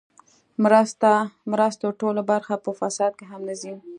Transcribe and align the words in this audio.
مرستو 1.51 1.87
ټوله 1.99 2.21
برخه 2.31 2.55
په 2.65 2.71
فساد 2.79 3.11
کې 3.19 3.25
هم 3.31 3.41
نه 3.49 3.55
ځي. 3.61 3.73